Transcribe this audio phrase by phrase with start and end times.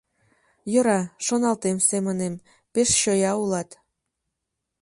[0.71, 2.33] Йӧра, шоналтем семынем,
[2.73, 3.69] пеш чоя улат.